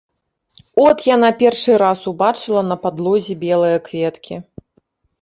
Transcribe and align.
От 0.85 0.97
яна 1.15 1.29
першы 1.43 1.77
раз 1.83 1.99
убачыла 2.13 2.65
на 2.73 2.81
падлозе 2.89 3.33
белыя 3.47 3.77
кветкі. 3.93 4.45